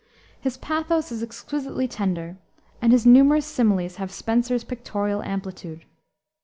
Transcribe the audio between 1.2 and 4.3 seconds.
exquisitely tender, and his numerous similes have